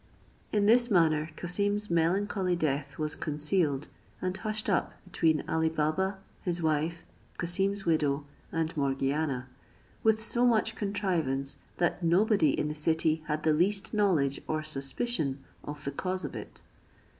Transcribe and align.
In 0.51 0.65
this 0.65 0.89
manner 0.89 1.29
Cassim's 1.35 1.91
melancholy 1.91 2.55
death 2.55 2.97
was 2.97 3.15
concealed, 3.15 3.87
and 4.19 4.35
hushed 4.35 4.67
up 4.67 4.93
between 5.03 5.43
Ali 5.47 5.69
Baba, 5.69 6.17
his 6.41 6.59
wife, 6.59 7.03
Cassim's 7.37 7.85
widow, 7.85 8.25
and 8.51 8.75
Morgiana, 8.75 9.47
with 10.01 10.23
so 10.25 10.43
much 10.43 10.73
contrivance, 10.73 11.57
that 11.77 12.01
nobody 12.01 12.49
in 12.59 12.67
the 12.67 12.73
city 12.73 13.23
had 13.27 13.43
the 13.43 13.53
least 13.53 13.93
knowledge 13.93 14.41
or 14.47 14.63
suspicion 14.63 15.43
of 15.63 15.83
the 15.83 15.91
cause 15.91 16.25
of 16.25 16.35
it. 16.35 16.63